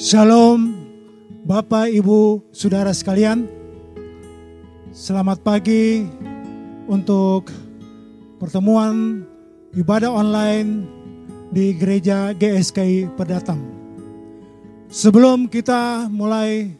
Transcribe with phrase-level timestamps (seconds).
[0.00, 0.80] Shalom
[1.44, 3.44] Bapak, Ibu, Saudara sekalian.
[4.96, 6.08] Selamat pagi
[6.88, 7.52] untuk
[8.40, 9.28] pertemuan
[9.76, 10.88] ibadah online
[11.52, 13.60] di Gereja GSKI Perdatang.
[14.88, 16.72] Sebelum kita mulai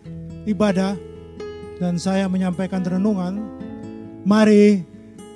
[0.49, 0.97] ibadah
[1.77, 3.37] dan saya menyampaikan renungan,
[4.25, 4.81] mari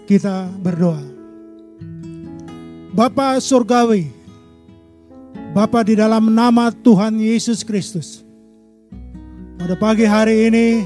[0.08, 1.04] kita berdoa.
[2.96, 4.08] Bapa Surgawi,
[5.54, 8.26] Bapa di dalam nama Tuhan Yesus Kristus,
[9.54, 10.82] pada pagi hari ini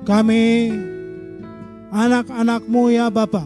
[0.00, 0.72] kami
[1.92, 3.44] anak-anakmu ya Bapak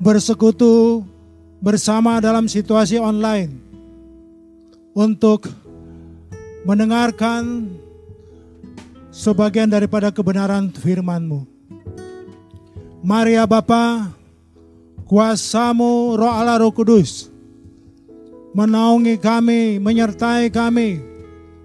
[0.00, 1.04] bersekutu
[1.60, 3.52] bersama dalam situasi online
[4.96, 5.44] untuk
[6.64, 7.68] mendengarkan
[9.12, 11.44] sebagian daripada kebenaran firman-Mu.
[13.04, 14.16] Mari ya Bapa,
[15.04, 17.28] kuasamu roh Allah roh kudus,
[18.58, 20.98] menaungi kami, menyertai kami,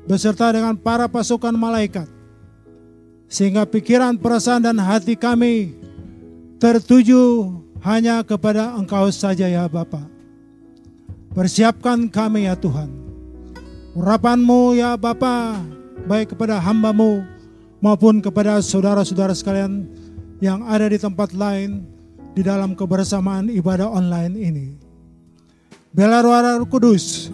[0.05, 2.05] beserta dengan para pasukan malaikat.
[3.25, 5.73] Sehingga pikiran, perasaan, dan hati kami
[6.61, 7.49] tertuju
[7.81, 10.05] hanya kepada Engkau saja ya Bapa.
[11.33, 12.93] Persiapkan kami ya Tuhan.
[13.97, 15.57] Urapanmu ya Bapa,
[16.05, 17.25] baik kepada hambamu
[17.81, 19.89] maupun kepada saudara-saudara sekalian
[20.45, 21.89] yang ada di tempat lain
[22.37, 24.92] di dalam kebersamaan ibadah online ini.
[25.93, 27.29] Bela Roh Kudus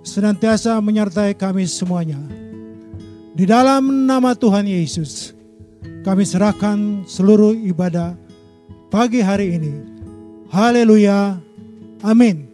[0.00, 2.16] senantiasa menyertai kami semuanya.
[3.36, 5.36] Di dalam nama Tuhan Yesus,
[6.08, 8.16] kami serahkan seluruh ibadah
[8.88, 9.72] pagi hari ini.
[10.48, 11.36] Haleluya.
[12.00, 12.48] Amin.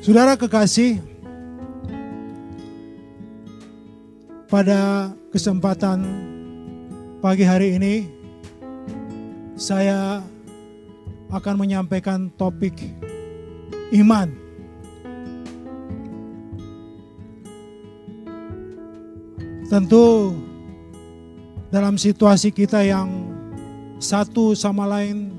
[0.00, 0.96] Saudara kekasih,
[4.48, 6.00] pada kesempatan
[7.20, 8.08] pagi hari ini
[9.60, 10.24] saya
[11.28, 12.80] akan menyampaikan topik
[13.92, 14.28] iman.
[19.68, 20.36] Tentu
[21.72, 23.08] dalam situasi kita yang
[23.96, 25.32] satu sama lain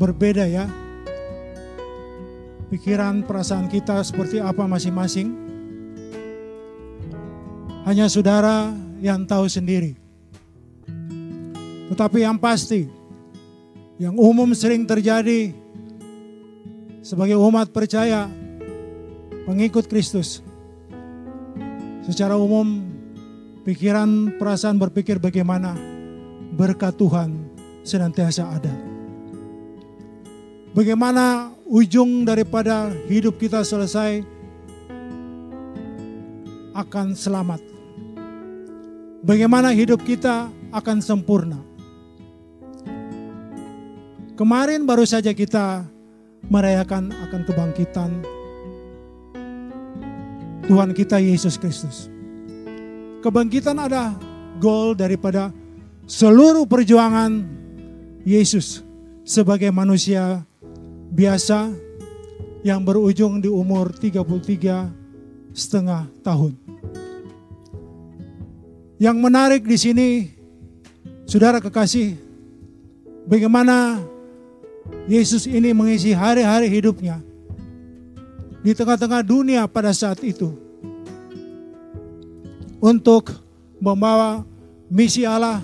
[0.00, 0.64] berbeda ya.
[2.72, 5.36] Pikiran perasaan kita seperti apa masing-masing.
[7.84, 8.74] Hanya saudara
[9.04, 9.94] yang tahu sendiri.
[11.92, 12.90] Tetapi yang pasti,
[14.00, 15.65] yang umum sering terjadi
[17.06, 18.26] sebagai umat percaya,
[19.46, 20.42] pengikut Kristus.
[22.02, 22.82] Secara umum,
[23.62, 25.78] pikiran perasaan berpikir bagaimana
[26.58, 27.46] berkat Tuhan
[27.86, 28.74] senantiasa ada.
[30.74, 34.26] Bagaimana ujung daripada hidup kita selesai
[36.74, 37.62] akan selamat.
[39.22, 41.62] Bagaimana hidup kita akan sempurna.
[44.36, 45.95] Kemarin baru saja kita
[46.48, 48.10] merayakan akan kebangkitan
[50.66, 52.10] Tuhan kita Yesus Kristus.
[53.22, 54.14] Kebangkitan ada
[54.58, 55.54] goal daripada
[56.06, 57.46] seluruh perjuangan
[58.26, 58.82] Yesus
[59.22, 60.42] sebagai manusia
[61.14, 61.70] biasa
[62.66, 66.58] yang berujung di umur 33 setengah tahun.
[68.98, 70.08] Yang menarik di sini,
[71.28, 72.18] saudara kekasih,
[73.28, 74.02] bagaimana
[75.06, 77.22] Yesus ini mengisi hari-hari hidupnya
[78.66, 80.50] di tengah-tengah dunia pada saat itu
[82.82, 83.30] untuk
[83.78, 84.42] membawa
[84.90, 85.62] misi Allah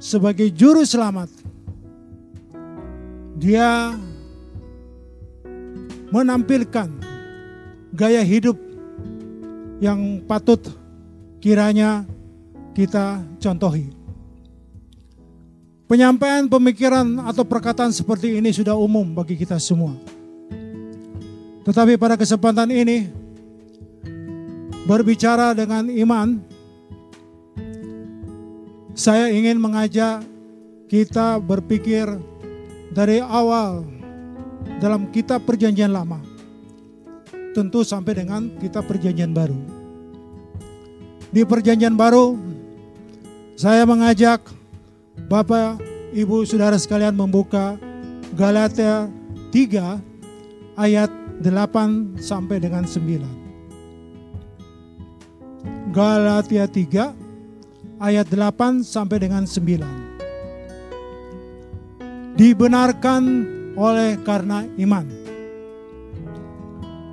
[0.00, 1.28] sebagai juru selamat.
[3.40, 3.96] Dia
[6.12, 6.88] menampilkan
[7.92, 8.56] gaya hidup
[9.80, 10.60] yang patut
[11.40, 12.04] kiranya
[12.76, 13.99] kita contohi.
[15.90, 19.98] Penyampaian pemikiran atau perkataan seperti ini sudah umum bagi kita semua.
[21.66, 23.10] Tetapi pada kesempatan ini
[24.86, 26.38] berbicara dengan iman,
[28.94, 30.22] saya ingin mengajak
[30.86, 32.06] kita berpikir
[32.94, 33.82] dari awal
[34.78, 36.22] dalam kitab perjanjian lama.
[37.50, 39.58] Tentu sampai dengan kitab perjanjian baru.
[41.34, 42.38] Di perjanjian baru,
[43.58, 44.59] saya mengajak
[45.26, 45.82] Bapak,
[46.14, 47.76] Ibu, Saudara sekalian membuka
[48.32, 49.10] Galatia
[49.52, 50.00] 3
[50.78, 51.10] ayat
[51.42, 53.26] 8 sampai dengan 9.
[55.90, 57.10] Galatia 3
[57.98, 59.82] ayat 8 sampai dengan 9.
[62.38, 63.22] Dibenarkan
[63.74, 65.04] oleh karena iman.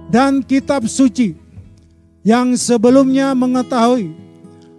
[0.07, 1.35] Dan kitab suci
[2.23, 4.15] yang sebelumnya mengetahui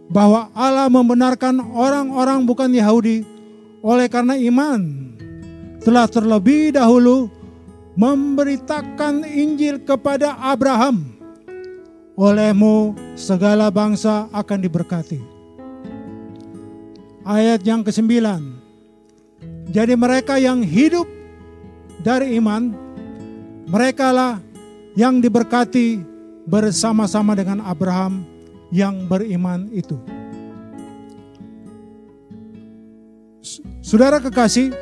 [0.08, 3.25] bahwa Allah membenarkan orang-orang bukan Yahudi
[3.84, 4.81] oleh karena iman
[5.84, 7.28] telah terlebih dahulu
[7.94, 11.19] memberitakan Injil kepada Abraham
[12.19, 15.20] olehmu segala bangsa akan diberkati.
[17.22, 18.40] Ayat yang kesembilan.
[19.69, 21.04] Jadi mereka yang hidup
[22.00, 22.72] dari iman,
[23.69, 24.40] merekalah
[24.96, 26.00] yang diberkati
[26.49, 28.25] bersama-sama dengan Abraham
[28.68, 29.96] yang beriman itu.
[33.80, 34.74] Saudara kekasih,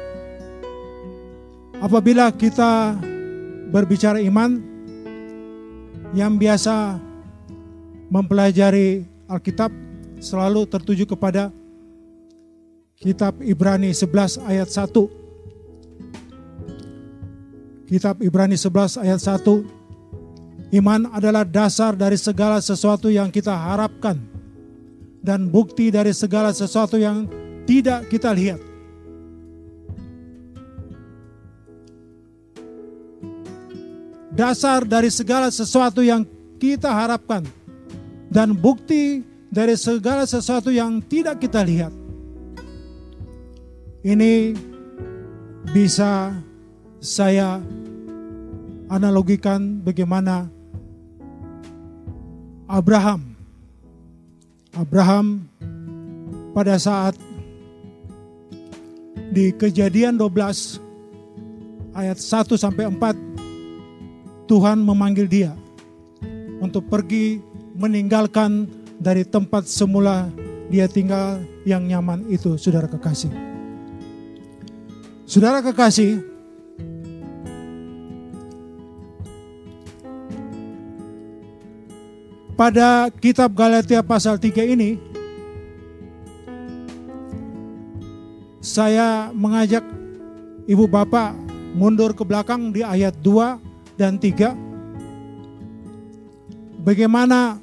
[1.78, 2.98] apabila kita
[3.70, 4.58] berbicara iman,
[6.14, 6.98] yang biasa
[8.08, 9.68] mempelajari Alkitab
[10.22, 11.50] selalu tertuju kepada
[12.96, 14.96] kitab Ibrani 11 ayat 1.
[17.86, 19.75] Kitab Ibrani 11 ayat 1.
[20.76, 24.20] Iman adalah dasar dari segala sesuatu yang kita harapkan
[25.24, 27.24] dan bukti dari segala sesuatu yang
[27.64, 28.60] tidak kita lihat.
[34.36, 36.28] Dasar dari segala sesuatu yang
[36.60, 37.40] kita harapkan
[38.28, 41.88] dan bukti dari segala sesuatu yang tidak kita lihat.
[44.04, 44.52] Ini
[45.72, 46.36] bisa
[47.00, 47.64] saya
[48.92, 50.55] analogikan bagaimana
[52.66, 53.34] Abraham.
[54.74, 55.46] Abraham
[56.52, 57.14] pada saat
[59.30, 60.82] di kejadian 12
[61.96, 65.52] ayat 1 sampai 4 Tuhan memanggil dia
[66.60, 67.40] untuk pergi
[67.76, 68.66] meninggalkan
[68.96, 70.30] dari tempat semula
[70.66, 73.30] dia tinggal yang nyaman itu, saudara kekasih.
[75.26, 76.22] Saudara kekasih,
[82.56, 84.96] pada kitab Galatia pasal 3 ini,
[88.64, 89.84] saya mengajak
[90.64, 91.36] ibu bapak
[91.76, 94.56] mundur ke belakang di ayat 2 dan 3.
[96.80, 97.60] Bagaimana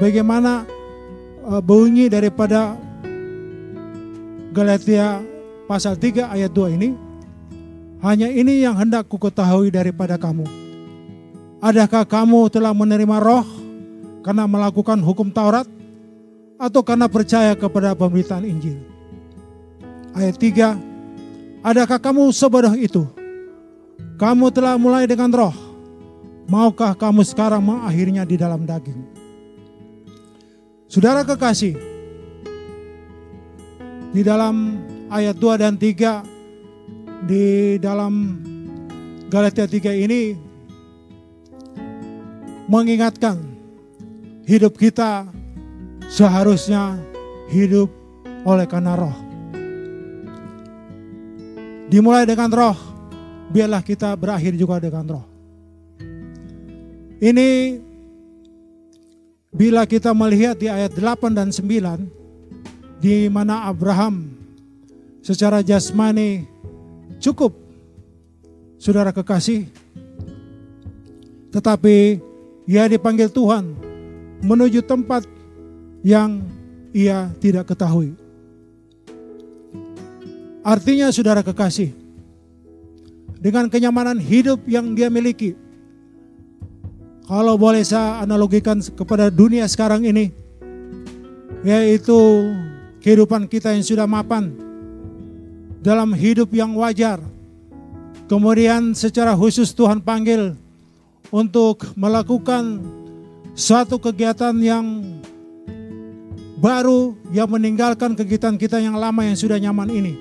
[0.00, 0.64] bagaimana
[1.44, 2.72] uh, bunyi daripada
[4.56, 5.20] Galatia
[5.68, 6.96] pasal 3 ayat 2 ini?
[8.00, 10.46] Hanya ini yang hendak ku ketahui daripada kamu.
[11.58, 13.57] Adakah kamu telah menerima roh
[14.22, 15.66] karena melakukan hukum Taurat
[16.58, 18.78] atau karena percaya kepada pemberitaan Injil?
[20.14, 20.74] Ayat 3,
[21.62, 23.06] adakah kamu sebodoh itu?
[24.18, 25.54] Kamu telah mulai dengan roh,
[26.50, 28.98] maukah kamu sekarang mengakhirinya di dalam daging?
[30.90, 31.78] Saudara kekasih,
[34.10, 34.80] di dalam
[35.12, 36.24] ayat 2 dan 3
[37.28, 38.40] di dalam
[39.28, 40.32] Galatia 3 ini
[42.68, 43.47] mengingatkan
[44.48, 45.28] hidup kita
[46.08, 46.96] seharusnya
[47.52, 47.92] hidup
[48.48, 49.16] oleh karena roh.
[51.92, 52.76] Dimulai dengan roh,
[53.52, 55.26] biarlah kita berakhir juga dengan roh.
[57.20, 57.48] Ini
[59.48, 64.28] Bila kita melihat di ayat 8 dan 9 di mana Abraham
[65.24, 66.44] secara jasmani
[67.16, 67.56] cukup
[68.76, 69.64] saudara kekasih
[71.48, 72.20] tetapi
[72.68, 73.72] ia dipanggil Tuhan
[74.42, 75.26] menuju tempat
[76.06, 76.42] yang
[76.94, 78.14] ia tidak ketahui.
[80.62, 81.94] Artinya saudara kekasih,
[83.38, 85.56] dengan kenyamanan hidup yang dia miliki,
[87.24, 90.32] kalau boleh saya analogikan kepada dunia sekarang ini,
[91.64, 92.16] yaitu
[93.00, 94.52] kehidupan kita yang sudah mapan
[95.80, 97.22] dalam hidup yang wajar.
[98.28, 100.52] Kemudian secara khusus Tuhan panggil
[101.32, 102.84] untuk melakukan
[103.58, 105.18] suatu kegiatan yang
[106.62, 110.14] baru yang meninggalkan kegiatan kita yang lama yang sudah nyaman ini.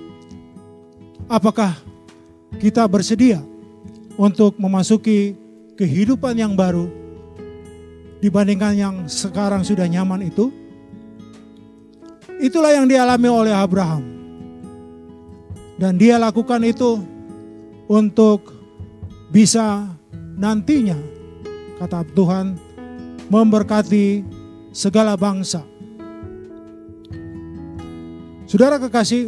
[1.30, 1.78] Apakah
[2.58, 3.38] kita bersedia
[4.18, 5.38] untuk memasuki
[5.78, 6.90] kehidupan yang baru
[8.18, 10.50] dibandingkan yang sekarang sudah nyaman itu.
[12.42, 14.02] Itulah yang dialami oleh Abraham.
[15.78, 17.06] Dan dia lakukan itu
[17.86, 18.50] untuk
[19.30, 19.86] bisa
[20.38, 20.98] nantinya,
[21.78, 22.58] kata Tuhan,
[23.28, 24.24] memberkati
[24.72, 25.64] segala bangsa.
[28.48, 29.28] Saudara kekasih,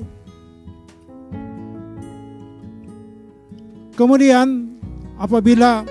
[3.99, 4.71] kemudian
[5.19, 5.83] apabila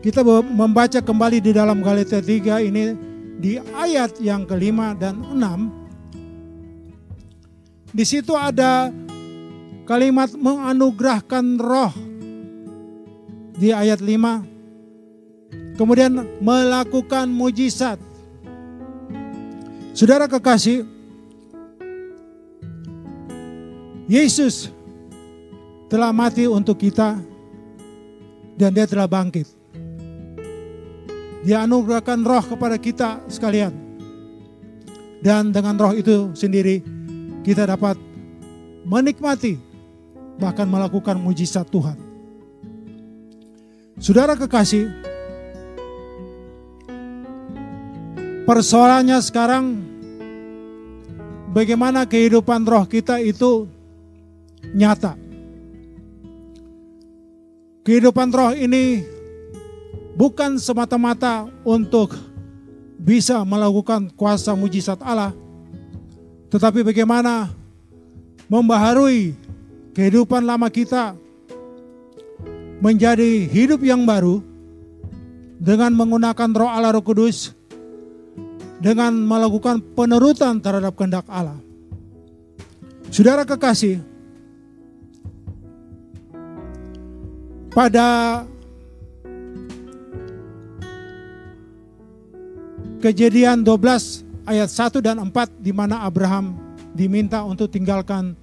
[0.00, 2.96] kita membaca kembali di dalam Galatia 3 ini
[3.38, 5.70] di ayat yang kelima dan enam.
[7.92, 8.88] Di situ ada
[9.84, 11.92] kalimat menganugerahkan roh
[13.60, 14.51] di ayat 5.
[15.76, 17.96] Kemudian melakukan mujizat.
[19.92, 20.84] Saudara kekasih,
[24.08, 24.68] Yesus
[25.88, 27.20] telah mati untuk kita
[28.56, 29.48] dan dia telah bangkit.
[31.42, 33.74] Dia anugerahkan roh kepada kita sekalian.
[35.22, 36.82] Dan dengan roh itu sendiri
[37.46, 37.94] kita dapat
[38.82, 39.58] menikmati
[40.38, 41.94] bahkan melakukan mujizat Tuhan.
[44.02, 44.90] Saudara kekasih,
[48.42, 49.78] persoalannya sekarang
[51.54, 53.70] bagaimana kehidupan roh kita itu
[54.74, 55.18] nyata.
[57.82, 59.02] Kehidupan roh ini
[60.14, 62.14] bukan semata-mata untuk
[63.02, 65.34] bisa melakukan kuasa mujizat Allah,
[66.46, 67.50] tetapi bagaimana
[68.46, 69.34] membaharui
[69.98, 71.18] kehidupan lama kita
[72.78, 74.42] menjadi hidup yang baru
[75.58, 77.54] dengan menggunakan roh Allah roh kudus
[78.82, 81.56] dengan melakukan penurutan terhadap kehendak Allah.
[83.14, 84.02] Saudara kekasih,
[87.70, 88.42] pada
[93.02, 96.54] Kejadian 12 ayat 1 dan 4 di mana Abraham
[96.94, 98.38] diminta untuk tinggalkan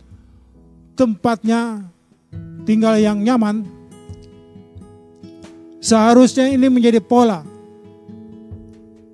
[0.99, 1.87] tempatnya
[2.67, 3.63] tinggal yang nyaman.
[5.79, 7.47] Seharusnya ini menjadi pola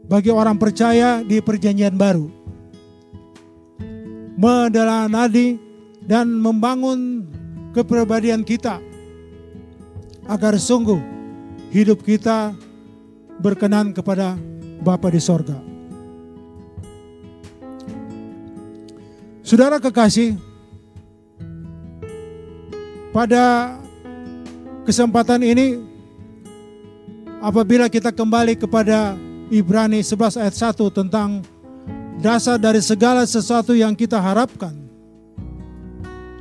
[0.05, 2.29] bagi orang percaya di perjanjian baru.
[4.35, 5.57] Meneladani
[6.05, 7.25] dan membangun
[7.73, 8.77] kepribadian kita
[10.27, 10.99] agar sungguh
[11.73, 12.53] hidup kita
[13.39, 14.37] berkenan kepada
[14.85, 15.57] Bapa di sorga.
[19.45, 20.37] Saudara kekasih,
[23.13, 23.77] pada
[24.83, 25.79] kesempatan ini
[27.39, 29.13] apabila kita kembali kepada
[29.53, 31.45] Ibrani 11 ayat 1 tentang
[32.17, 34.73] dasar dari segala sesuatu yang kita harapkan.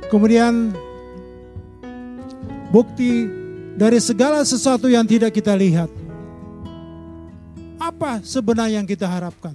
[0.09, 0.73] Kemudian
[2.73, 3.29] bukti
[3.77, 5.91] dari segala sesuatu yang tidak kita lihat
[7.81, 9.53] apa sebenarnya yang kita harapkan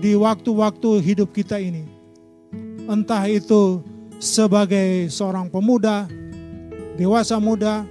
[0.00, 1.88] di waktu-waktu hidup kita ini?
[2.84, 3.80] Entah itu
[4.20, 6.04] sebagai seorang pemuda,
[7.00, 7.88] dewasa muda,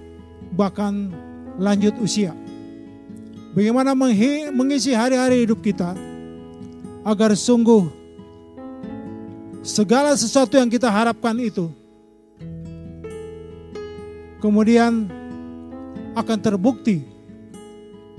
[0.53, 1.09] bahkan
[1.57, 2.35] lanjut usia.
[3.49, 3.97] Bagaimana
[4.53, 5.97] mengisi hari-hari hidup kita
[7.01, 7.89] agar sungguh
[9.65, 11.73] segala sesuatu yang kita harapkan itu
[14.39, 15.09] kemudian
[16.15, 17.03] akan terbukti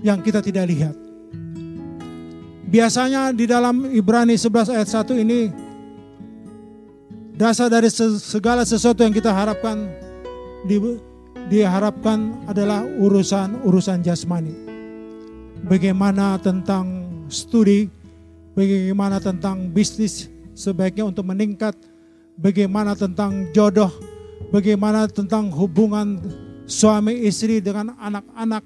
[0.00, 0.94] yang kita tidak lihat.
[2.70, 5.50] Biasanya di dalam Ibrani 11 ayat 1 ini
[7.34, 9.90] dasar dari segala sesuatu yang kita harapkan
[10.68, 10.78] di,
[11.50, 14.69] diharapkan adalah urusan-urusan jasmani.
[15.64, 17.88] Bagaimana tentang studi,
[18.57, 21.76] bagaimana tentang bisnis sebaiknya untuk meningkat,
[22.37, 23.93] bagaimana tentang jodoh,
[24.49, 26.21] bagaimana tentang hubungan
[26.64, 28.64] suami istri dengan anak-anak,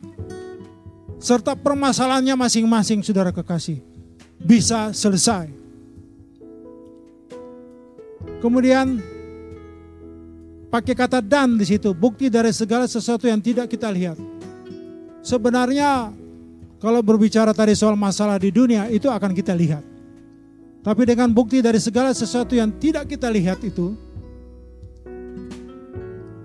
[1.18, 3.82] serta permasalahannya masing-masing saudara kekasih
[4.38, 5.50] bisa selesai.
[8.44, 9.00] Kemudian
[10.68, 14.20] pakai kata dan di situ, bukti dari segala sesuatu yang tidak kita lihat.
[15.24, 16.12] Sebenarnya
[16.84, 19.80] kalau berbicara tadi soal masalah di dunia itu akan kita lihat.
[20.84, 23.96] Tapi dengan bukti dari segala sesuatu yang tidak kita lihat itu,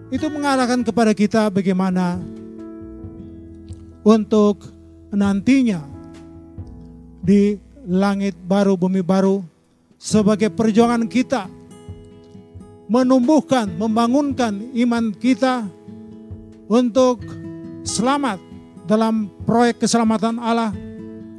[0.08, 2.24] itu mengarahkan kepada kita bagaimana
[4.00, 4.63] untuk
[5.12, 5.84] nantinya
[7.19, 9.43] di langit baru, bumi baru
[10.00, 11.51] sebagai perjuangan kita
[12.88, 15.67] menumbuhkan, membangunkan iman kita
[16.72, 17.27] untuk
[17.84, 18.49] selamat
[18.89, 20.74] dalam proyek keselamatan Allah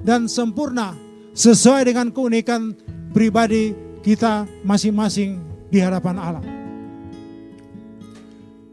[0.07, 0.95] dan sempurna
[1.35, 2.79] sesuai dengan keunikan
[3.11, 3.75] pribadi
[4.07, 6.45] kita masing-masing di hadapan Allah.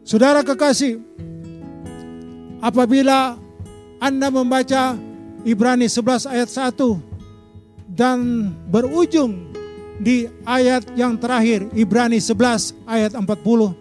[0.06, 1.02] Saudara kekasih,
[2.62, 3.36] apabila
[3.98, 4.94] anda membaca
[5.42, 7.02] Ibrani 11 ayat 1
[7.98, 9.50] dan berujung
[9.98, 13.74] di ayat yang terakhir Ibrani 11 ayat 40.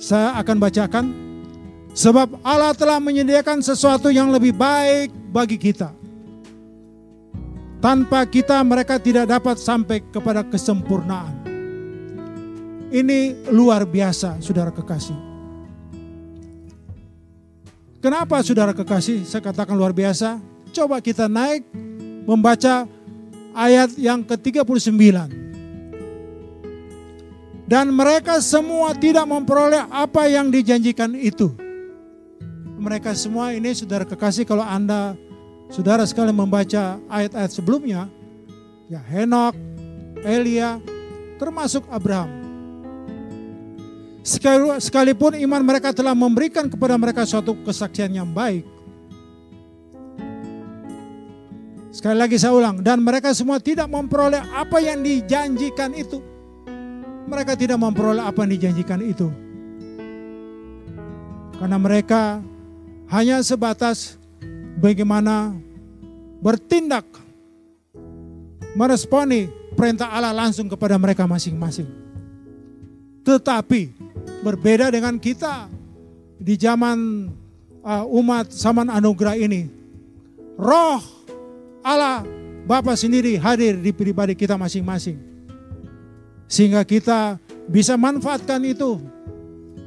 [0.00, 1.06] Saya akan bacakan.
[1.92, 5.92] Sebab Allah telah menyediakan sesuatu yang lebih baik bagi kita.
[7.84, 11.44] Tanpa kita mereka tidak dapat sampai kepada kesempurnaan.
[12.92, 15.16] Ini luar biasa saudara kekasih.
[18.00, 20.40] Kenapa saudara kekasih saya katakan luar biasa?
[20.72, 21.68] Coba kita naik
[22.24, 22.88] membaca
[23.52, 24.96] ayat yang ke-39.
[27.68, 31.71] Dan mereka semua tidak memperoleh apa yang dijanjikan itu.
[32.82, 35.14] Mereka semua ini saudara kekasih kalau Anda
[35.70, 38.10] saudara sekali membaca ayat-ayat sebelumnya,
[38.90, 39.54] ya Henok,
[40.26, 40.82] Elia,
[41.38, 42.42] termasuk Abraham.
[44.82, 48.66] Sekalipun iman mereka telah memberikan kepada mereka suatu kesaksian yang baik.
[51.94, 56.18] Sekali lagi saya ulang, dan mereka semua tidak memperoleh apa yang dijanjikan itu.
[57.30, 59.30] Mereka tidak memperoleh apa yang dijanjikan itu.
[61.62, 62.42] Karena mereka
[63.12, 64.16] hanya sebatas
[64.80, 65.52] bagaimana
[66.40, 67.04] bertindak
[68.72, 71.84] meresponi perintah Allah langsung kepada mereka masing-masing.
[73.20, 73.92] Tetapi
[74.40, 75.68] berbeda dengan kita
[76.40, 77.28] di zaman
[77.84, 79.68] uh, umat zaman anugerah ini.
[80.56, 81.04] Roh
[81.84, 82.24] Allah
[82.64, 85.20] Bapa sendiri hadir di pribadi kita masing-masing.
[86.48, 87.36] Sehingga kita
[87.68, 89.04] bisa manfaatkan itu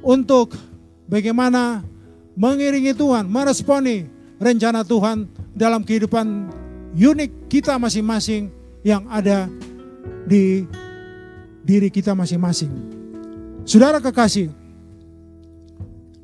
[0.05, 0.53] untuk
[1.09, 1.81] bagaimana
[2.35, 4.05] mengiringi Tuhan, meresponi
[4.37, 6.51] rencana Tuhan dalam kehidupan
[6.95, 8.51] unik kita masing-masing
[8.83, 9.47] yang ada
[10.27, 10.67] di
[11.65, 12.69] diri kita masing-masing.
[13.65, 14.53] Saudara kekasih,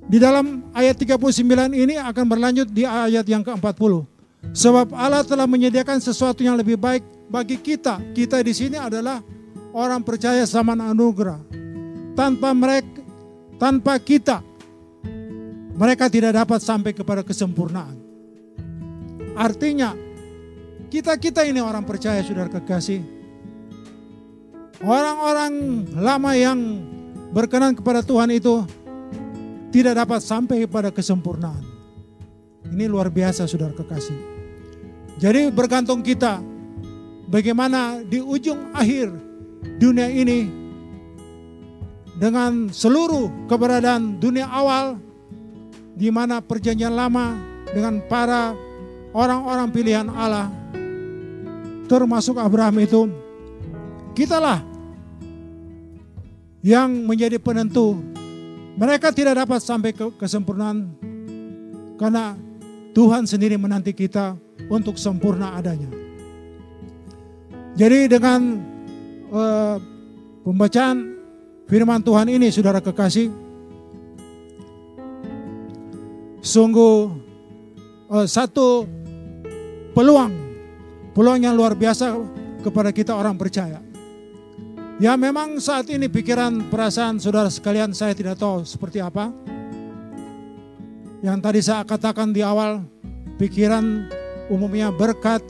[0.05, 4.05] di dalam ayat 39 ini akan berlanjut di ayat yang ke-40.
[4.51, 7.01] Sebab Allah telah menyediakan sesuatu yang lebih baik
[7.31, 7.97] bagi kita.
[8.11, 9.23] Kita di sini adalah
[9.71, 11.39] orang percaya zaman anugerah.
[12.11, 12.99] Tanpa mereka,
[13.55, 14.43] tanpa kita,
[15.81, 17.97] mereka tidak dapat sampai kepada kesempurnaan.
[19.33, 19.97] Artinya,
[20.93, 23.01] kita-kita ini orang percaya, saudara kekasih.
[24.85, 25.53] Orang-orang
[25.97, 26.59] lama yang
[27.33, 28.61] berkenan kepada Tuhan itu
[29.73, 31.65] tidak dapat sampai kepada kesempurnaan.
[32.69, 34.13] Ini luar biasa, saudara kekasih.
[35.17, 36.45] Jadi bergantung kita
[37.25, 39.09] bagaimana di ujung akhir
[39.81, 40.45] dunia ini
[42.21, 45.09] dengan seluruh keberadaan dunia awal
[45.95, 47.35] di mana perjanjian lama
[47.71, 48.55] dengan para
[49.11, 50.51] orang-orang pilihan Allah
[51.91, 53.01] termasuk Abraham itu
[54.15, 54.63] kitalah
[56.63, 57.99] yang menjadi penentu.
[58.79, 60.95] Mereka tidak dapat sampai ke kesempurnaan
[61.99, 62.39] karena
[62.95, 64.39] Tuhan sendiri menanti kita
[64.71, 65.91] untuk sempurna adanya.
[67.75, 68.39] Jadi dengan
[69.31, 69.75] uh,
[70.47, 71.19] pembacaan
[71.67, 73.27] firman Tuhan ini saudara kekasih,
[76.41, 76.93] sungguh
[78.09, 78.85] uh, satu
[79.93, 80.41] peluang
[81.11, 82.15] Peluang yang luar biasa
[82.63, 83.83] kepada kita orang percaya.
[84.95, 89.27] Ya memang saat ini pikiran perasaan saudara sekalian saya tidak tahu seperti apa.
[91.19, 92.87] Yang tadi saya katakan di awal,
[93.35, 94.07] pikiran
[94.47, 95.43] umumnya berkat,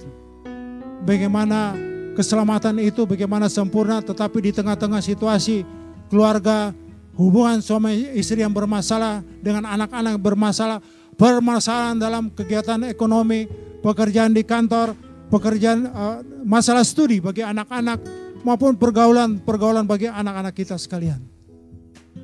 [1.06, 1.78] bagaimana
[2.18, 5.62] keselamatan itu, bagaimana sempurna, tetapi di tengah-tengah situasi
[6.10, 6.74] keluarga,
[7.16, 10.80] hubungan suami istri yang bermasalah dengan anak-anak bermasalah,
[11.20, 13.48] permasalahan dalam kegiatan ekonomi,
[13.84, 14.96] pekerjaan di kantor,
[15.32, 18.00] pekerjaan uh, masalah studi bagi anak-anak
[18.44, 21.22] maupun pergaulan-pergaulan bagi anak-anak kita sekalian.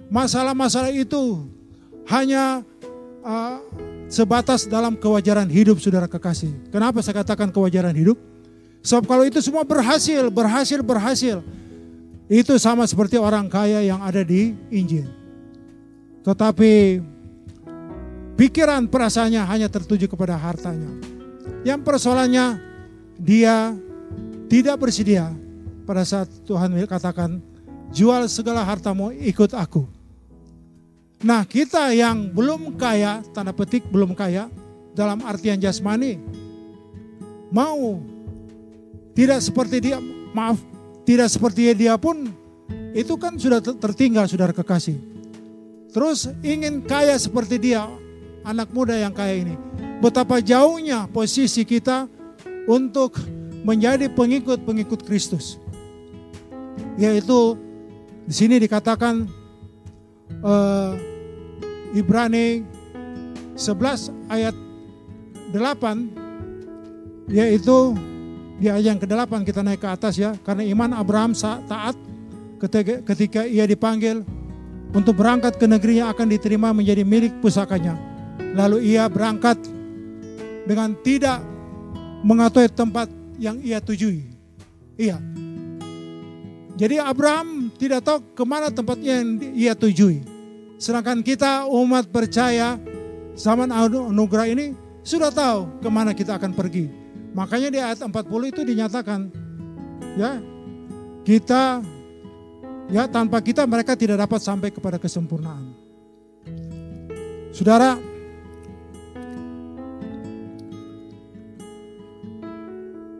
[0.07, 1.47] Masalah-masalah itu
[2.07, 2.63] hanya
[3.23, 3.59] uh,
[4.07, 6.51] sebatas dalam kewajaran hidup saudara kekasih.
[6.71, 8.15] Kenapa saya katakan kewajaran hidup?
[8.87, 11.43] Sebab kalau itu semua berhasil, berhasil, berhasil.
[12.27, 15.07] Itu sama seperti orang kaya yang ada di Injil.
[16.27, 16.99] Tetapi
[18.35, 20.91] pikiran perasaannya hanya tertuju kepada hartanya.
[21.63, 22.59] Yang persoalannya
[23.15, 23.71] dia
[24.51, 25.31] tidak bersedia
[25.87, 27.39] pada saat Tuhan katakan,
[27.95, 29.87] jual segala hartamu ikut aku.
[31.23, 34.51] Nah kita yang belum kaya, tanda petik belum kaya,
[34.91, 36.19] dalam artian jasmani,
[37.49, 38.03] mau
[39.15, 39.97] tidak seperti dia,
[40.35, 40.59] maaf,
[41.07, 42.27] tidak seperti dia pun,
[42.91, 44.99] itu kan sudah tertinggal saudara kekasih.
[45.95, 47.87] Terus ingin kaya seperti dia,
[48.43, 49.55] anak muda yang kaya ini.
[50.03, 52.11] Betapa jauhnya posisi kita
[52.67, 53.15] untuk
[53.63, 55.55] menjadi pengikut-pengikut Kristus.
[56.99, 57.55] Yaitu
[58.27, 59.31] di sini dikatakan
[60.43, 60.91] uh,
[61.95, 62.67] Ibrani
[63.55, 64.55] 11 ayat
[65.55, 67.95] 8 yaitu
[68.57, 71.31] di ayat yang ke-8 kita naik ke atas ya karena iman Abraham
[71.69, 71.93] taat
[72.57, 74.25] ketika, ketika ia dipanggil
[74.91, 77.93] untuk berangkat ke negeri yang akan diterima menjadi milik pusakanya.
[78.57, 79.59] Lalu ia berangkat
[80.65, 81.43] dengan tidak
[82.25, 84.25] mengetahui tempat yang ia tujui.
[84.97, 85.21] Iya.
[86.77, 90.25] Jadi Abraham tidak tahu ke mana tempatnya yang ia tujui.
[90.77, 92.77] Sedangkan kita umat percaya
[93.37, 97.06] zaman anugerah ini sudah tahu ke mana kita akan pergi.
[97.37, 98.09] Makanya di ayat 40
[98.49, 99.29] itu dinyatakan
[100.17, 100.41] ya
[101.21, 101.85] kita
[102.89, 105.77] ya tanpa kita mereka tidak dapat sampai kepada kesempurnaan.
[107.53, 108.01] Saudara,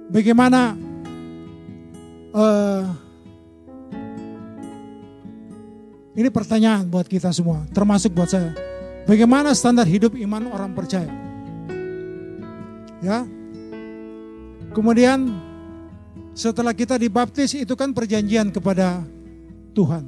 [0.08, 0.72] Bagaimana
[2.32, 2.84] uh,
[6.16, 8.56] ini pertanyaan buat kita semua, termasuk buat saya.
[9.04, 11.12] Bagaimana standar hidup iman orang percaya?
[13.04, 13.28] Ya,
[14.78, 15.34] Kemudian
[16.38, 19.02] setelah kita dibaptis itu kan perjanjian kepada
[19.74, 20.06] Tuhan.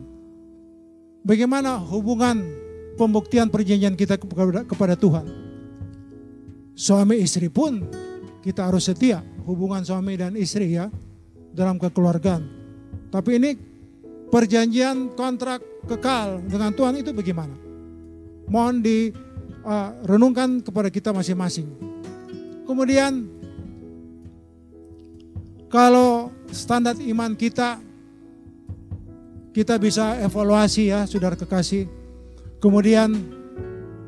[1.26, 2.46] Bagaimana hubungan
[2.94, 5.26] pembuktian perjanjian kita kepada, Tuhan?
[6.78, 7.82] Suami istri pun
[8.46, 10.94] kita harus setia hubungan suami dan istri ya
[11.50, 12.46] dalam kekeluargaan.
[13.10, 13.58] Tapi ini
[14.30, 17.58] perjanjian kontrak kekal dengan Tuhan itu bagaimana?
[18.46, 21.66] Mohon direnungkan uh, kepada kita masing-masing.
[22.70, 23.39] Kemudian
[25.70, 27.78] kalau standar iman kita
[29.54, 31.86] kita bisa evaluasi ya saudara kekasih.
[32.60, 33.16] Kemudian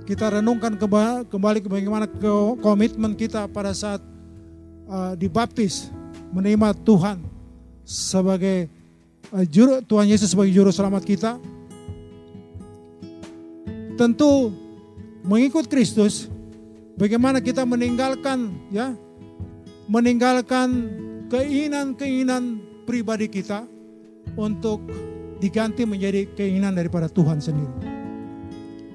[0.03, 0.75] kita renungkan
[1.29, 2.05] kembali bagaimana
[2.59, 4.01] komitmen kita pada saat
[4.89, 5.87] uh, dibaptis
[6.35, 7.23] menerima Tuhan
[7.87, 8.67] sebagai
[9.31, 11.31] uh, juru Tuhan Yesus sebagai juru selamat kita.
[13.95, 14.49] Tentu
[15.21, 16.25] mengikut Kristus
[16.97, 18.97] bagaimana kita meninggalkan ya
[19.85, 20.89] meninggalkan
[21.31, 23.63] keinginan-keinginan pribadi kita
[24.35, 24.83] untuk
[25.39, 27.89] diganti menjadi keinginan daripada Tuhan sendiri.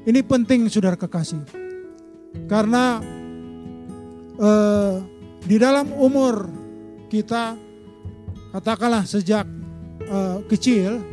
[0.06, 1.42] Ini penting saudara kekasih.
[2.46, 3.00] Karena
[4.36, 4.94] eh,
[5.48, 6.46] di dalam umur
[7.08, 7.56] kita
[8.50, 9.46] katakanlah sejak
[10.10, 11.04] uh, kecil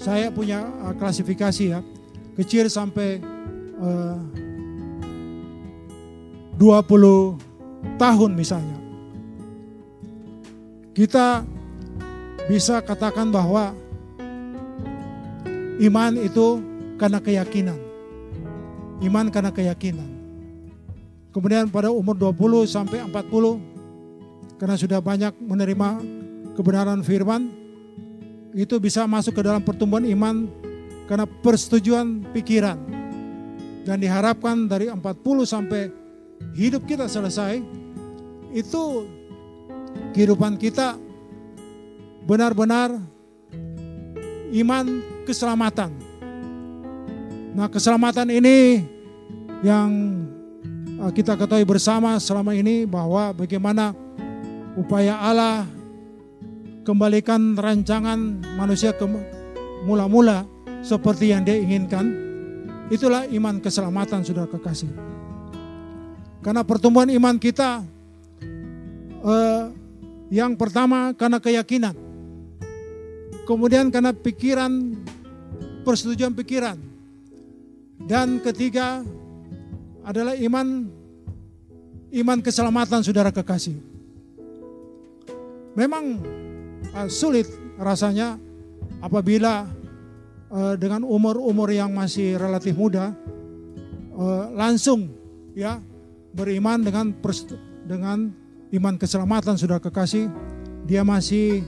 [0.00, 1.80] saya punya uh, klasifikasi ya
[2.38, 3.20] kecil sampai
[3.82, 4.16] uh,
[6.56, 8.83] 20 tahun misalnya
[10.94, 11.42] kita
[12.46, 13.74] bisa katakan bahwa
[15.82, 16.62] iman itu
[16.96, 17.78] karena keyakinan
[19.02, 20.14] iman karena keyakinan
[21.34, 23.58] Kemudian pada umur 20 sampai 40
[24.54, 25.98] karena sudah banyak menerima
[26.54, 27.50] kebenaran firman
[28.54, 30.46] itu bisa masuk ke dalam pertumbuhan iman
[31.10, 32.78] karena persetujuan pikiran.
[33.82, 35.02] Dan diharapkan dari 40
[35.42, 35.90] sampai
[36.54, 37.58] hidup kita selesai
[38.54, 38.82] itu
[40.14, 40.94] kehidupan kita
[42.24, 42.94] benar-benar
[44.54, 44.84] iman
[45.26, 45.90] keselamatan.
[47.54, 48.86] Nah, keselamatan ini
[49.60, 49.90] yang
[51.04, 53.92] Eh, kita ketahui bersama selama ini bahwa bagaimana
[54.72, 55.68] upaya Allah
[56.86, 59.04] kembalikan rancangan manusia ke
[59.84, 60.48] mula-mula
[60.80, 62.08] seperti yang dia inginkan.
[62.88, 64.92] Itulah iman keselamatan sudah kekasih.
[66.40, 67.84] Karena pertumbuhan iman kita
[69.28, 69.62] eh,
[70.32, 71.96] yang pertama karena keyakinan.
[73.44, 74.96] Kemudian karena pikiran,
[75.84, 76.80] persetujuan pikiran.
[78.00, 79.04] Dan ketiga
[80.04, 80.88] adalah iman
[82.14, 83.76] iman keselamatan saudara kekasih.
[85.74, 86.22] Memang
[86.94, 88.38] uh, sulit rasanya
[89.02, 89.66] apabila
[90.54, 93.10] uh, dengan umur-umur yang masih relatif muda
[94.14, 95.10] uh, langsung
[95.58, 95.82] ya
[96.34, 97.10] beriman dengan
[97.84, 98.30] dengan
[98.74, 100.26] iman keselamatan saudara kekasih
[100.84, 101.62] dia masih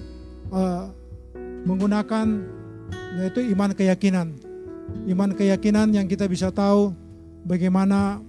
[0.50, 0.90] uh,
[1.64, 2.26] menggunakan
[3.16, 4.36] yaitu iman keyakinan.
[5.08, 6.94] Iman keyakinan yang kita bisa tahu
[7.42, 8.22] bagaimana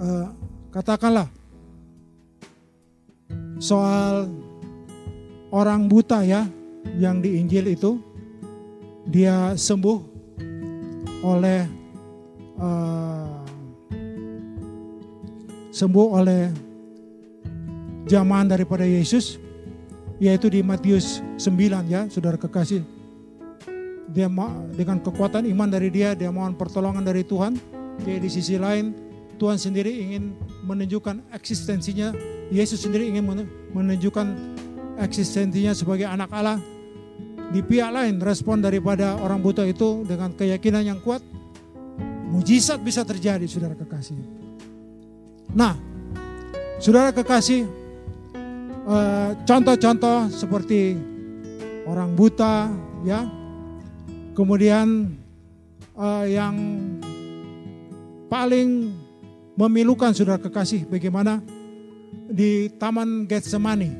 [0.00, 0.26] uh,
[0.74, 1.28] katakanlah
[3.60, 4.30] soal
[5.52, 6.48] orang buta ya
[6.96, 8.00] yang di Injil itu
[9.06, 9.98] dia sembuh
[11.20, 11.68] oleh
[12.56, 13.44] uh,
[15.70, 16.69] sembuh oleh
[18.10, 19.38] zaman daripada Yesus
[20.18, 22.82] yaitu di Matius 9 ya saudara kekasih
[24.10, 24.26] dia
[24.74, 27.54] dengan kekuatan iman dari dia dia mohon pertolongan dari Tuhan
[28.02, 30.36] jadi di sisi lain Tuhan sendiri ingin
[30.68, 32.12] menunjukkan eksistensinya,
[32.52, 33.24] Yesus sendiri ingin
[33.72, 34.26] menunjukkan
[35.00, 36.60] eksistensinya sebagai anak Allah.
[37.50, 41.24] Di pihak lain respon daripada orang buta itu dengan keyakinan yang kuat,
[42.28, 44.20] mujizat bisa terjadi saudara kekasih.
[45.56, 45.74] Nah,
[46.78, 47.64] saudara kekasih,
[48.90, 50.98] eh, contoh-contoh seperti
[51.86, 52.66] orang buta,
[53.06, 53.30] ya,
[54.34, 55.14] kemudian
[55.94, 56.56] eh, yang
[58.26, 58.94] paling
[59.58, 61.42] memilukan saudara kekasih bagaimana?
[62.30, 63.90] Di Taman Getsemani.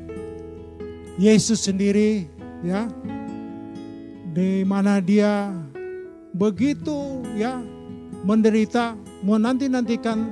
[1.19, 2.25] Yesus sendiri
[2.63, 2.87] ya.
[4.31, 5.51] Di mana dia
[6.31, 7.59] begitu ya
[8.23, 10.23] menderita menanti-nantikan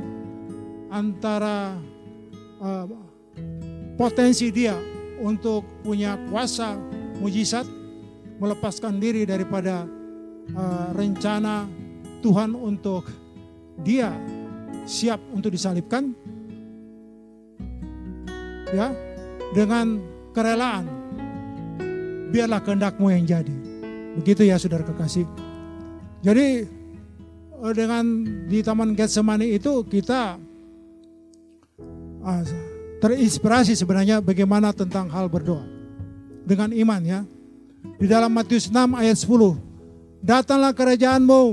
[0.87, 1.75] antara
[2.63, 2.87] uh,
[3.99, 4.79] potensi dia
[5.19, 6.79] untuk punya kuasa
[7.19, 7.67] mujizat
[8.39, 9.83] melepaskan diri daripada
[10.55, 11.67] uh, rencana
[12.23, 13.03] Tuhan untuk
[13.83, 14.15] dia
[14.87, 16.15] siap untuk disalibkan
[18.71, 18.95] ya
[19.51, 19.99] dengan
[20.31, 20.87] kerelaan.
[22.29, 23.55] Biarlah kehendakmu yang jadi.
[24.21, 25.25] Begitu ya saudara kekasih.
[26.21, 26.47] Jadi
[27.65, 28.05] eh, dengan
[28.45, 30.37] di taman Getsemani itu kita
[32.21, 32.43] uh,
[32.99, 35.63] terinspirasi sebenarnya bagaimana tentang hal berdoa.
[36.43, 37.21] Dengan iman ya.
[37.99, 39.59] Di dalam Matius 6 ayat 10.
[40.19, 41.43] Datanglah kerajaanmu,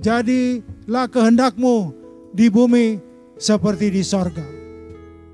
[0.00, 1.92] jadilah kehendakmu
[2.32, 2.96] di bumi
[3.36, 4.44] seperti di sorga.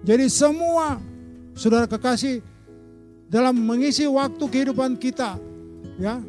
[0.03, 0.99] Jadi semua
[1.55, 2.43] saudara kekasih
[3.33, 5.41] dalam mengisi waktu kehidupan kita
[5.97, 6.21] ya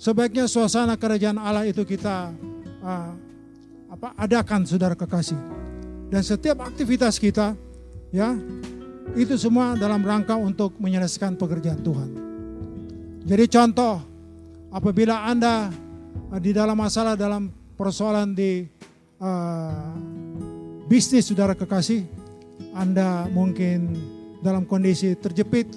[0.00, 2.32] sebaiknya suasana kerajaan Allah itu kita
[2.80, 3.12] uh,
[3.92, 5.36] apa adakan saudara kekasih
[6.08, 7.52] dan setiap aktivitas kita
[8.10, 8.34] ya
[9.14, 12.10] itu semua dalam rangka untuk menyelesaikan pekerjaan Tuhan.
[13.26, 13.94] Jadi contoh
[14.70, 15.70] apabila Anda
[16.30, 18.66] uh, di dalam masalah dalam persoalan di
[19.18, 19.94] uh,
[20.86, 22.06] bisnis saudara kekasih,
[22.74, 23.98] Anda mungkin
[24.40, 25.68] dalam kondisi terjepit,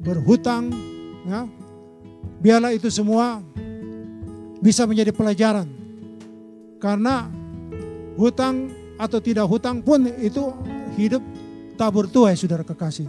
[0.00, 0.70] berhutang,
[1.26, 1.48] ya,
[2.38, 3.40] biarlah itu semua
[4.60, 5.68] bisa menjadi pelajaran.
[6.76, 7.26] Karena
[8.14, 10.52] hutang atau tidak hutang pun itu
[10.96, 11.22] hidup
[11.76, 13.06] tabur tuai saudara kekasih.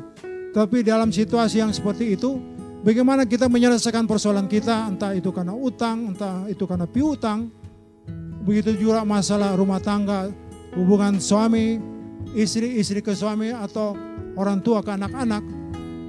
[0.52, 2.38] Tapi dalam situasi yang seperti itu,
[2.84, 7.47] bagaimana kita menyelesaikan persoalan kita, entah itu karena utang, entah itu karena piutang,
[8.43, 10.32] begitu juga masalah rumah tangga,
[10.76, 11.80] hubungan suami,
[12.36, 13.95] istri, istri ke suami, atau
[14.36, 15.43] orang tua ke anak-anak,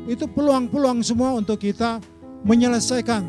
[0.08, 2.02] itu peluang-peluang semua untuk kita
[2.42, 3.22] menyelesaikan.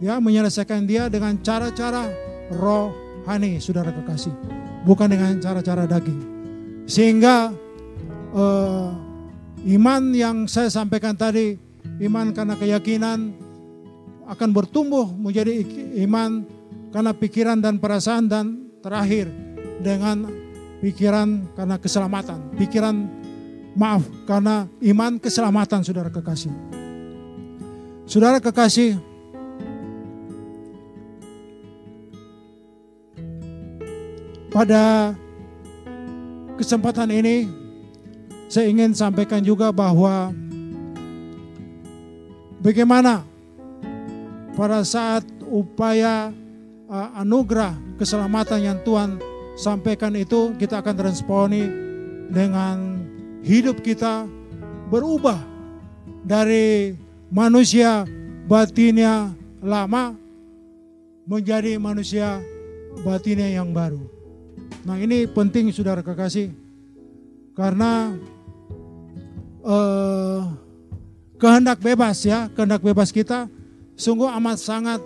[0.00, 2.08] Ya, menyelesaikan dia dengan cara-cara
[2.54, 4.32] rohani, saudara kekasih.
[4.88, 6.39] Bukan dengan cara-cara daging.
[6.90, 7.54] Sehingga
[8.34, 8.90] uh,
[9.62, 11.54] iman yang saya sampaikan tadi,
[12.02, 13.30] iman karena keyakinan
[14.26, 15.62] akan bertumbuh menjadi
[16.02, 16.42] iman
[16.90, 19.30] karena pikiran dan perasaan dan terakhir
[19.78, 20.26] dengan
[20.82, 22.58] pikiran karena keselamatan.
[22.58, 23.06] Pikiran
[23.78, 26.50] maaf karena iman keselamatan saudara kekasih.
[28.10, 28.98] Saudara kekasih,
[34.50, 35.14] pada
[36.60, 37.48] kesempatan ini
[38.52, 40.28] saya ingin sampaikan juga bahwa
[42.60, 43.24] bagaimana
[44.52, 46.28] pada saat upaya
[46.84, 49.16] uh, anugerah keselamatan yang Tuhan
[49.56, 51.64] sampaikan itu kita akan responi
[52.28, 53.00] dengan
[53.40, 54.28] hidup kita
[54.92, 55.40] berubah
[56.20, 56.92] dari
[57.32, 58.04] manusia
[58.44, 59.32] batinnya
[59.64, 60.12] lama
[61.24, 62.42] menjadi manusia
[63.00, 64.19] batinnya yang baru.
[64.84, 66.50] Nah ini penting saudara kekasih
[67.52, 68.16] karena
[69.64, 70.40] eh,
[71.40, 73.48] kehendak bebas ya, kehendak bebas kita
[73.96, 75.00] sungguh amat sangat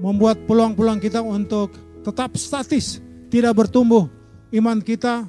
[0.00, 4.08] membuat peluang-peluang kita untuk tetap statis, tidak bertumbuh
[4.52, 5.28] iman kita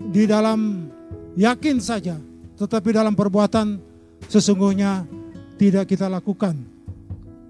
[0.00, 0.88] di dalam
[1.36, 2.16] yakin saja,
[2.56, 3.80] tetapi dalam perbuatan
[4.28, 5.04] sesungguhnya
[5.56, 6.56] tidak kita lakukan.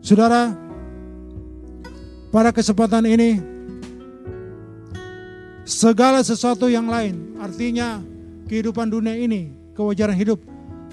[0.01, 0.51] Saudara,
[2.31, 3.50] pada kesempatan ini
[5.71, 7.39] segala sesuatu yang lain.
[7.39, 8.03] Artinya
[8.51, 10.43] kehidupan dunia ini, kewajaran hidup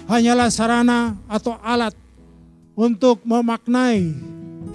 [0.05, 1.97] hanyalah sarana atau alat
[2.77, 4.13] untuk memaknai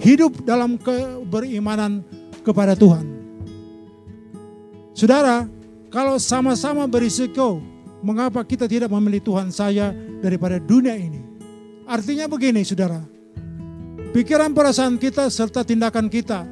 [0.03, 2.03] hidup dalam keberimanan
[2.43, 3.07] kepada Tuhan.
[4.91, 5.47] Saudara,
[5.87, 7.63] kalau sama-sama berisiko,
[8.03, 11.23] mengapa kita tidak memilih Tuhan saya daripada dunia ini?
[11.87, 13.01] Artinya begini, saudara.
[14.13, 16.45] Pikiran perasaan kita serta tindakan kita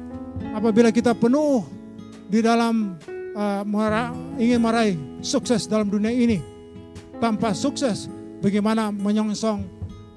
[0.50, 1.62] apabila kita penuh
[2.26, 2.98] di dalam
[3.36, 3.62] uh,
[4.36, 6.40] ingin meraih sukses dalam dunia ini.
[7.22, 8.10] Tanpa sukses,
[8.42, 9.62] bagaimana menyongsong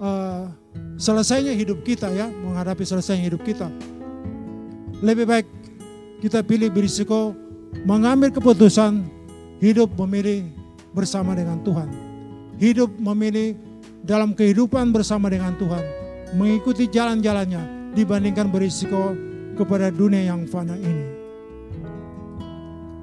[0.01, 0.49] uh,
[0.97, 3.69] selesainya hidup kita ya, menghadapi selesainya hidup kita.
[5.05, 5.47] Lebih baik
[6.23, 7.35] kita pilih berisiko
[7.85, 9.05] mengambil keputusan
[9.61, 10.49] hidup memilih
[10.95, 11.89] bersama dengan Tuhan.
[12.55, 13.59] Hidup memilih
[14.01, 15.83] dalam kehidupan bersama dengan Tuhan.
[16.39, 19.13] Mengikuti jalan-jalannya dibandingkan berisiko
[19.59, 21.14] kepada dunia yang fana ini.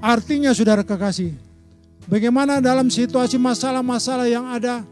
[0.02, 1.30] Artinya saudara kekasih,
[2.10, 4.82] bagaimana dalam situasi masalah-masalah yang ada,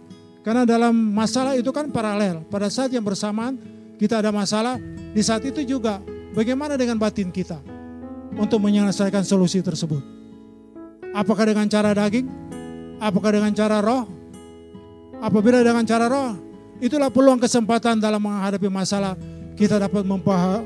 [0.47, 2.47] karena dalam masalah itu kan paralel.
[2.47, 3.59] Pada saat yang bersamaan
[3.99, 4.79] kita ada masalah,
[5.11, 5.99] di saat itu juga
[6.31, 7.59] bagaimana dengan batin kita
[8.39, 9.99] untuk menyelesaikan solusi tersebut.
[11.11, 12.31] Apakah dengan cara daging?
[13.03, 14.07] Apakah dengan cara roh?
[15.19, 16.39] Apabila dengan cara roh,
[16.79, 19.19] itulah peluang kesempatan dalam menghadapi masalah
[19.59, 20.07] kita dapat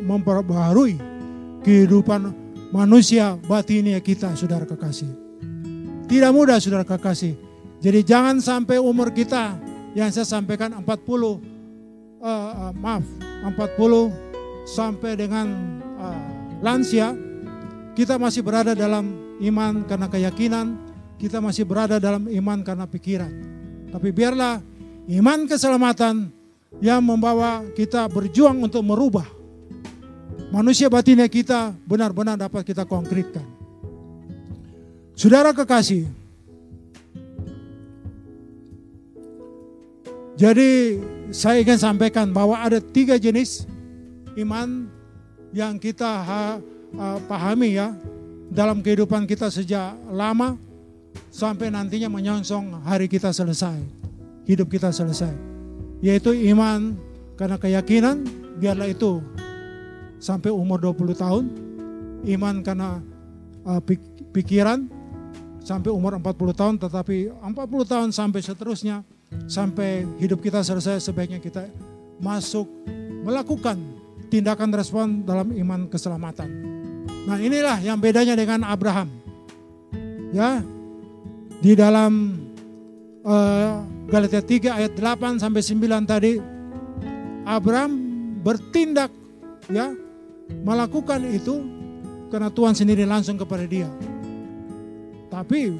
[0.05, 1.01] memperbaharui
[1.65, 2.44] kehidupan
[2.75, 5.07] manusia batinnya kita saudara kekasih.
[6.11, 7.39] Tidak mudah saudara kekasih.
[7.79, 9.55] Jadi jangan sampai umur kita
[9.95, 11.39] yang saya sampaikan 40 uh,
[12.19, 13.07] uh, maaf
[13.47, 15.47] 40 sampai dengan
[16.03, 16.27] uh,
[16.59, 17.15] lansia
[17.95, 20.75] kita masih berada dalam iman karena keyakinan,
[21.15, 23.31] kita masih berada dalam iman karena pikiran.
[23.95, 24.59] Tapi biarlah
[25.15, 26.27] iman keselamatan
[26.83, 29.44] yang membawa kita berjuang untuk merubah
[30.55, 33.43] manusia batinnya kita benar-benar dapat kita konkretkan.
[35.19, 36.07] Saudara kekasih,
[40.39, 40.99] jadi
[41.35, 43.67] saya ingin sampaikan bahwa ada tiga jenis
[44.39, 44.87] iman
[45.51, 46.59] yang kita ha,
[46.99, 47.95] ha, pahami ya
[48.51, 50.55] dalam kehidupan kita sejak lama
[51.35, 53.79] sampai nantinya menyongsong hari kita selesai,
[54.47, 55.35] hidup kita selesai.
[55.99, 56.95] Yaitu iman
[57.39, 58.27] karena keyakinan,
[58.59, 59.23] biarlah itu
[60.25, 61.45] sampai umur 20 tahun,
[62.33, 63.05] iman karena
[63.69, 63.81] uh,
[64.33, 64.89] pikiran
[65.61, 67.53] sampai umur 40 tahun, tetapi 40
[67.85, 69.05] tahun sampai seterusnya,
[69.45, 71.69] sampai hidup kita selesai sebaiknya kita
[72.17, 72.65] masuk
[73.21, 73.77] melakukan
[74.33, 76.49] tindakan respon dalam iman keselamatan.
[77.29, 79.13] Nah inilah yang bedanya dengan Abraham.
[80.35, 80.65] Ya,
[81.63, 82.43] di dalam
[83.23, 86.33] uh, Galatia 3 ayat 8 sampai 9 tadi,
[87.47, 87.93] Abraham
[88.43, 89.15] bertindak
[89.71, 90.04] ya
[90.51, 91.65] melakukan itu
[92.29, 93.89] karena Tuhan sendiri langsung kepada dia.
[95.31, 95.75] Tapi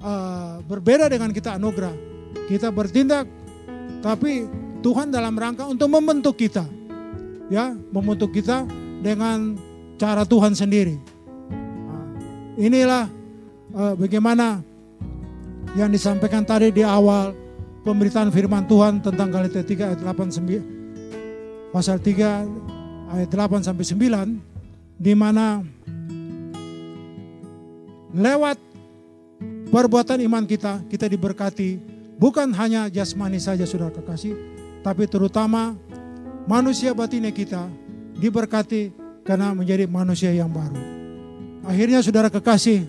[0.00, 1.94] uh, berbeda dengan kita anugerah,
[2.48, 3.28] kita bertindak,
[4.04, 4.48] tapi
[4.84, 6.64] Tuhan dalam rangka untuk membentuk kita
[7.52, 8.64] ya membentuk kita
[9.04, 9.56] dengan
[10.00, 10.96] cara Tuhan sendiri.
[11.88, 12.04] Nah,
[12.56, 13.04] inilah
[13.76, 14.64] uh, bagaimana
[15.76, 17.34] yang disampaikan tadi di awal
[17.84, 22.83] pemberitaan firman Tuhan tentang Galatia 3 ayat 8 9 pasal 3
[23.14, 25.62] ayat 8 sampai 9 di mana
[28.14, 28.58] lewat
[29.70, 31.78] perbuatan iman kita kita diberkati
[32.18, 34.34] bukan hanya jasmani saja Saudara kekasih
[34.84, 35.78] tapi terutama
[36.44, 37.66] manusia batinnya kita
[38.18, 38.92] diberkati
[39.24, 40.76] karena menjadi manusia yang baru.
[41.64, 42.84] Akhirnya saudara kekasih,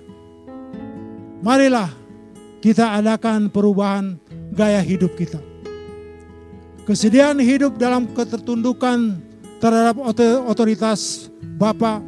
[1.40, 1.88] marilah
[2.60, 4.20] kita adakan perubahan
[4.52, 5.40] gaya hidup kita.
[6.84, 9.18] Kesediaan hidup dalam ketertundukan
[9.60, 9.96] terhadap
[10.48, 12.04] otoritas Bapa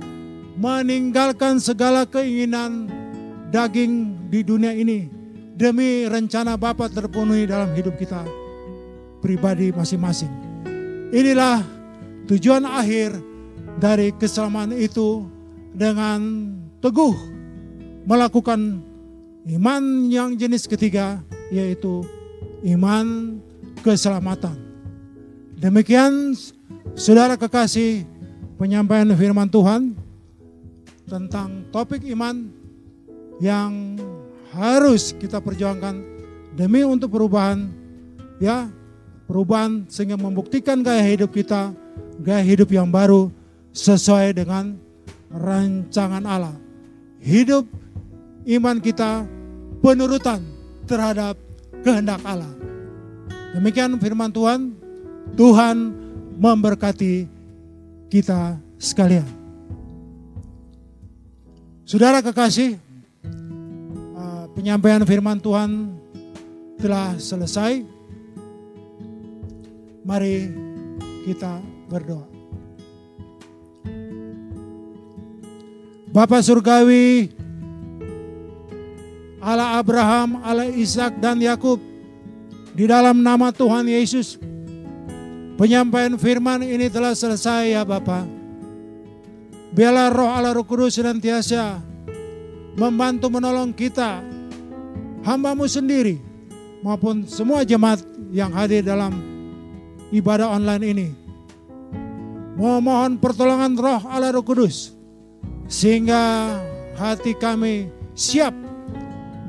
[0.58, 2.90] meninggalkan segala keinginan
[3.54, 5.08] daging di dunia ini
[5.56, 8.26] demi rencana Bapa terpenuhi dalam hidup kita
[9.24, 10.30] pribadi masing-masing.
[11.14, 11.64] Inilah
[12.28, 13.16] tujuan akhir
[13.80, 15.26] dari keselamatan itu
[15.72, 16.52] dengan
[16.84, 17.16] teguh
[18.04, 18.82] melakukan
[19.48, 21.22] iman yang jenis ketiga
[21.54, 22.04] yaitu
[22.68, 23.38] iman
[23.86, 24.58] keselamatan.
[25.58, 26.36] Demikian
[26.98, 28.10] saudara kekasih
[28.58, 29.94] penyampaian firman Tuhan
[31.06, 32.50] tentang topik iman
[33.38, 34.02] yang
[34.50, 36.02] harus kita perjuangkan
[36.58, 37.70] demi untuk perubahan
[38.42, 38.66] ya
[39.30, 41.70] perubahan sehingga membuktikan gaya hidup kita,
[42.18, 43.30] gaya hidup yang baru
[43.78, 44.74] sesuai dengan
[45.30, 46.58] rancangan Allah.
[47.22, 47.70] Hidup
[48.58, 49.22] iman kita
[49.86, 50.42] penurutan
[50.90, 51.38] terhadap
[51.86, 52.50] kehendak Allah.
[53.54, 54.74] Demikian firman Tuhan.
[55.38, 56.07] Tuhan
[56.38, 57.26] memberkati
[58.08, 59.26] kita sekalian.
[61.84, 62.78] Saudara kekasih,
[64.14, 65.98] uh, penyampaian firman Tuhan
[66.78, 67.82] telah selesai.
[70.08, 70.52] Mari
[71.28, 71.60] kita
[71.92, 72.28] berdoa.
[76.08, 77.30] Bapak Surgawi,
[79.44, 81.78] Allah Abraham, Allah Ishak dan Yakub,
[82.74, 84.40] di dalam nama Tuhan Yesus,
[85.58, 88.24] penyampaian firman ini telah selesai ya Bapak.
[89.74, 91.82] Biarlah roh Allah Roh Kudus senantiasa
[92.78, 94.24] membantu menolong kita,
[95.26, 96.22] hambamu sendiri,
[96.86, 98.00] maupun semua jemaat
[98.32, 99.12] yang hadir dalam
[100.14, 101.08] ibadah online ini.
[102.58, 104.94] Memohon pertolongan roh Allah Roh Kudus.
[105.68, 106.56] Sehingga
[106.96, 108.56] hati kami siap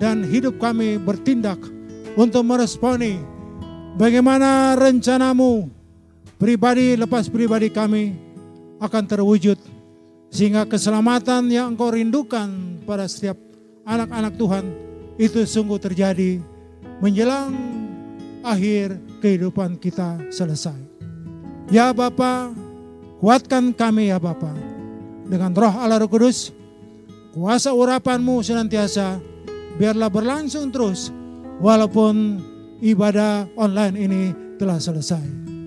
[0.02, 1.62] dan hidup kami bertindak
[2.18, 3.22] untuk meresponi
[3.94, 5.77] bagaimana rencanamu
[6.38, 8.14] pribadi lepas pribadi kami
[8.78, 9.58] akan terwujud
[10.30, 13.36] sehingga keselamatan yang engkau rindukan pada setiap
[13.82, 14.64] anak-anak Tuhan
[15.18, 16.38] itu sungguh terjadi
[17.02, 17.52] menjelang
[18.46, 20.78] akhir kehidupan kita selesai.
[21.68, 22.54] Ya Bapa,
[23.18, 24.54] kuatkan kami ya Bapa.
[25.28, 26.54] Dengan roh Allah Roh Kudus,
[27.36, 29.20] kuasa urapanmu senantiasa
[29.76, 31.12] biarlah berlangsung terus
[31.60, 32.40] walaupun
[32.80, 34.22] ibadah online ini
[34.56, 35.57] telah selesai.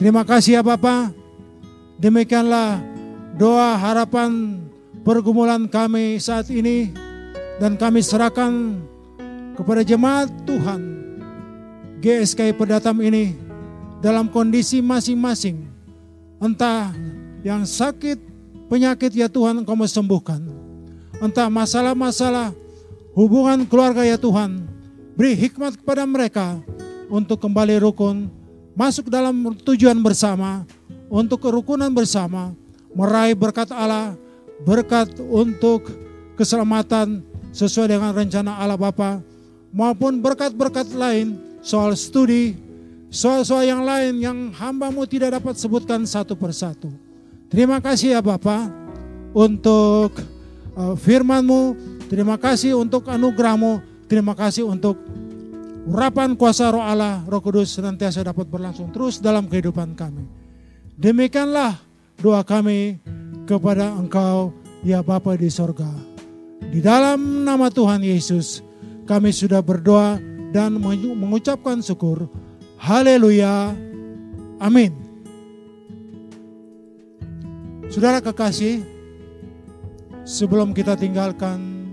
[0.00, 1.12] Terima kasih ya Bapa.
[2.00, 2.80] Demikianlah
[3.36, 4.56] doa harapan
[5.04, 6.88] pergumulan kami saat ini
[7.60, 8.80] dan kami serahkan
[9.60, 10.80] kepada jemaat Tuhan
[12.00, 13.36] GSK Pedatam ini
[14.00, 15.68] dalam kondisi masing-masing.
[16.40, 16.96] Entah
[17.44, 18.16] yang sakit,
[18.72, 20.40] penyakit ya Tuhan engkau sembuhkan.
[21.20, 22.56] Entah masalah-masalah
[23.12, 24.64] hubungan keluarga ya Tuhan.
[25.12, 26.56] Beri hikmat kepada mereka
[27.12, 28.39] untuk kembali rukun,
[28.74, 29.34] masuk dalam
[29.66, 30.64] tujuan bersama,
[31.10, 32.54] untuk kerukunan bersama,
[32.94, 34.14] meraih berkat Allah,
[34.62, 35.90] berkat untuk
[36.38, 39.18] keselamatan sesuai dengan rencana Allah Bapa,
[39.74, 42.56] maupun berkat-berkat lain soal studi
[43.10, 46.88] soal-soal yang lain yang hambamu tidak dapat sebutkan satu persatu.
[47.50, 48.70] Terima kasih ya Bapak
[49.34, 50.14] untuk
[50.78, 51.74] uh, firmanmu,
[52.06, 54.94] terima kasih untuk anugerahmu, terima kasih untuk
[55.88, 60.26] urapan kuasa roh Allah, roh kudus senantiasa dapat berlangsung terus dalam kehidupan kami.
[61.00, 61.80] Demikianlah
[62.20, 63.00] doa kami
[63.48, 64.52] kepada engkau
[64.84, 65.88] ya Bapa di sorga.
[66.60, 68.60] Di dalam nama Tuhan Yesus
[69.08, 70.20] kami sudah berdoa
[70.52, 70.76] dan
[71.16, 72.28] mengucapkan syukur.
[72.76, 73.72] Haleluya.
[74.60, 74.92] Amin.
[77.90, 78.86] Saudara kekasih,
[80.22, 81.90] sebelum kita tinggalkan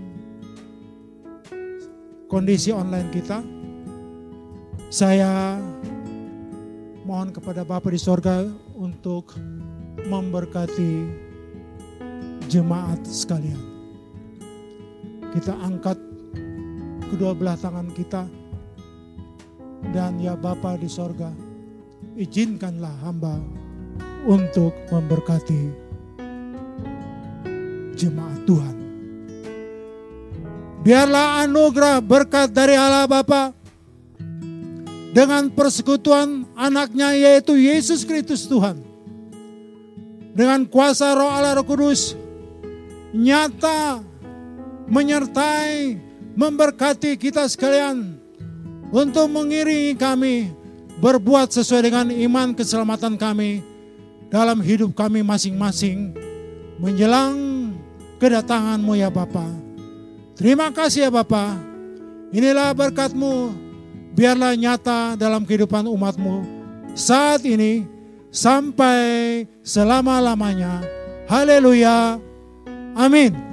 [2.30, 3.42] kondisi online kita,
[4.88, 5.60] saya
[7.04, 9.36] mohon kepada Bapa di sorga untuk
[10.08, 10.92] memberkati
[12.48, 13.60] jemaat sekalian.
[15.28, 16.00] Kita angkat
[17.12, 18.24] kedua belah tangan kita
[19.92, 21.28] dan ya Bapa di sorga,
[22.16, 23.36] izinkanlah hamba
[24.24, 25.62] untuk memberkati
[27.92, 28.76] jemaat Tuhan.
[30.80, 33.57] Biarlah anugerah berkat dari Allah Bapa
[35.18, 38.78] dengan persekutuan anaknya yaitu Yesus Kristus Tuhan.
[40.30, 42.14] Dengan kuasa roh Allah roh kudus
[43.10, 43.98] nyata
[44.86, 45.98] menyertai
[46.38, 48.14] memberkati kita sekalian
[48.94, 50.54] untuk mengiringi kami
[51.02, 53.66] berbuat sesuai dengan iman keselamatan kami
[54.30, 56.14] dalam hidup kami masing-masing
[56.78, 57.74] menjelang
[58.22, 59.50] kedatanganmu ya Bapa.
[60.38, 61.58] Terima kasih ya Bapa.
[62.30, 63.66] Inilah berkatmu
[64.12, 66.44] biarlah nyata dalam kehidupan umatmu
[66.92, 67.86] saat ini
[68.28, 70.84] sampai selama-lamanya.
[71.28, 72.20] Haleluya.
[72.96, 73.47] Amin.